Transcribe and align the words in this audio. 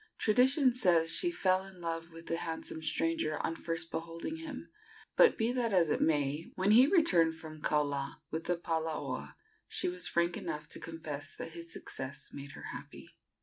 Tradition 0.17 0.73
says 0.73 1.15
she 1.15 1.29
fell 1.29 1.63
in 1.63 1.79
love 1.79 2.09
with 2.11 2.25
the 2.25 2.37
handsome 2.37 2.81
stranger 2.81 3.37
on 3.45 3.55
first 3.55 3.91
beholding 3.91 4.37
him; 4.37 4.71
but 5.15 5.37
be 5.37 5.51
that 5.51 5.73
as 5.73 5.91
it 5.91 6.01
may, 6.01 6.51
when 6.55 6.71
he 6.71 6.87
returned 6.87 7.35
from 7.35 7.61
Kaula 7.61 8.15
with 8.31 8.45
the 8.45 8.57
palaoa 8.57 9.35
she 9.67 9.87
was 9.87 10.07
frank 10.07 10.35
enough 10.35 10.67
to 10.69 10.79
confess 10.79 11.35
that 11.35 11.51
his 11.51 11.71
success 11.71 12.29
had 12.31 12.35
made 12.35 12.53
her 12.53 12.65
happy. 12.73 13.09